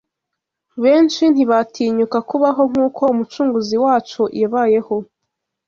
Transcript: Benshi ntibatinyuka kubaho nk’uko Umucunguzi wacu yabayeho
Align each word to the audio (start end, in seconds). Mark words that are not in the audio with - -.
Benshi 0.83 1.23
ntibatinyuka 1.33 2.17
kubaho 2.29 2.61
nk’uko 2.69 3.01
Umucunguzi 3.13 3.75
wacu 3.85 4.21
yabayeho 4.41 4.95